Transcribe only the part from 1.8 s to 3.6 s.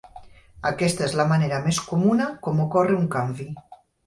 comuna com ocorre un canvi.